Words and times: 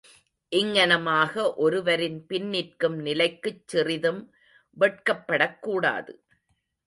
இங்ஙனமாக 0.49 1.53
ஒருவரின் 1.55 2.25
பின்னிற்கும் 2.29 2.95
நிலைக்குச் 2.95 3.67
சிறிதும் 3.67 4.33
வெட்கப்படக் 4.79 5.59
கூடாது. 5.59 6.25